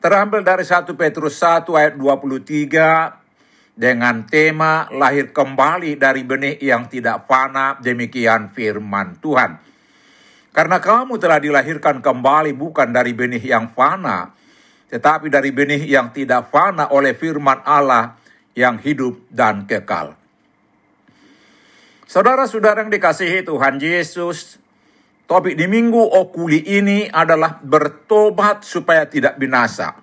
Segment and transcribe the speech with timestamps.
[0.00, 7.28] terambil dari 1 Petrus 1 ayat 23 dengan tema lahir kembali dari benih yang tidak
[7.28, 9.60] fana demikian firman Tuhan.
[10.50, 14.34] Karena kamu telah dilahirkan kembali bukan dari benih yang fana,
[14.90, 18.18] tetapi dari benih yang tidak fana oleh firman Allah
[18.58, 20.18] yang hidup dan kekal.
[22.10, 24.58] Saudara-saudara yang dikasihi Tuhan Yesus,
[25.30, 29.94] Topik di minggu okuli ini adalah bertobat supaya tidak binasa.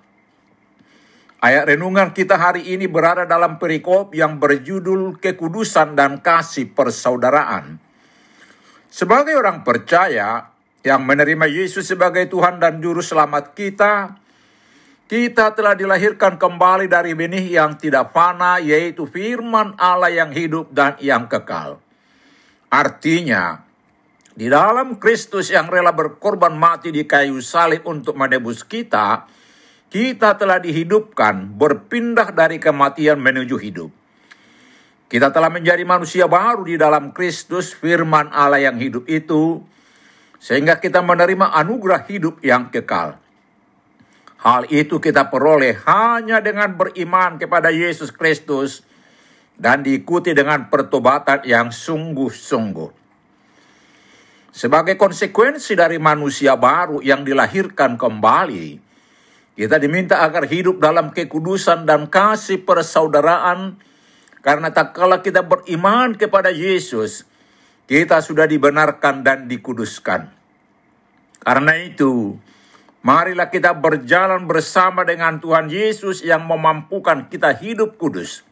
[1.44, 7.76] Ayat renungan kita hari ini berada dalam perikop yang berjudul kekudusan dan kasih persaudaraan.
[8.88, 10.48] Sebagai orang percaya
[10.80, 14.16] yang menerima Yesus sebagai Tuhan dan Juru Selamat kita,
[15.12, 20.96] kita telah dilahirkan kembali dari benih yang tidak fana, yaitu firman Allah yang hidup dan
[21.04, 21.84] yang kekal.
[22.72, 23.67] Artinya,
[24.38, 29.26] di dalam Kristus yang rela berkorban mati di kayu salib untuk menebus kita,
[29.90, 33.90] kita telah dihidupkan, berpindah dari kematian menuju hidup.
[35.10, 39.58] Kita telah menjadi manusia baru di dalam Kristus, firman Allah yang hidup itu,
[40.38, 43.18] sehingga kita menerima anugerah hidup yang kekal.
[44.38, 48.86] Hal itu kita peroleh hanya dengan beriman kepada Yesus Kristus
[49.58, 52.97] dan diikuti dengan pertobatan yang sungguh-sungguh.
[54.58, 58.82] Sebagai konsekuensi dari manusia baru yang dilahirkan kembali,
[59.54, 63.78] kita diminta agar hidup dalam kekudusan dan kasih persaudaraan,
[64.42, 67.22] karena tak kala kita beriman kepada Yesus,
[67.86, 70.26] kita sudah dibenarkan dan dikuduskan.
[71.38, 72.34] Karena itu,
[73.06, 78.47] marilah kita berjalan bersama dengan Tuhan Yesus yang memampukan kita hidup kudus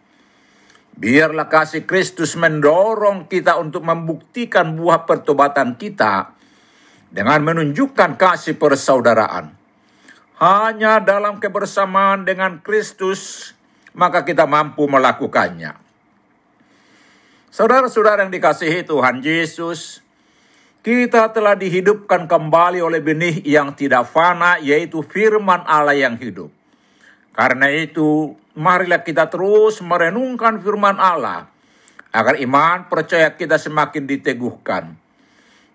[0.97, 6.33] Biarlah kasih Kristus mendorong kita untuk membuktikan buah pertobatan kita
[7.13, 9.53] dengan menunjukkan kasih persaudaraan.
[10.41, 13.53] Hanya dalam kebersamaan dengan Kristus,
[13.93, 15.77] maka kita mampu melakukannya.
[17.53, 20.01] Saudara-saudara yang dikasihi Tuhan Yesus,
[20.81, 26.56] kita telah dihidupkan kembali oleh benih yang tidak fana, yaitu firman Allah yang hidup.
[27.37, 31.53] Karena itu, marilah kita terus merenungkan firman Allah,
[32.09, 34.97] agar iman percaya kita semakin diteguhkan.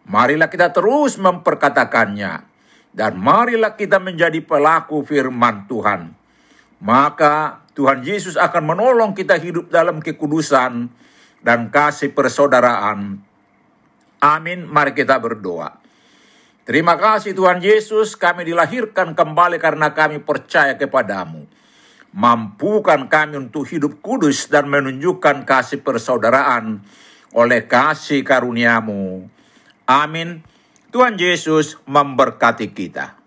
[0.10, 2.42] Marilah kita terus memperkatakannya,
[2.98, 6.18] dan marilah kita menjadi pelaku firman Tuhan.
[6.81, 10.90] Maka Tuhan Yesus akan menolong kita hidup dalam kekudusan
[11.46, 13.22] dan kasih persaudaraan.
[14.18, 14.66] Amin.
[14.66, 15.78] Mari kita berdoa.
[16.62, 21.41] Terima kasih Tuhan Yesus, kami dilahirkan kembali karena kami percaya kepadamu.
[22.12, 26.84] Mampukan kami untuk hidup kudus dan menunjukkan kasih persaudaraan
[27.31, 29.31] oleh kasih karuniamu.
[29.88, 30.44] Amin.
[30.92, 33.20] Tuhan Yesus memberkati kita.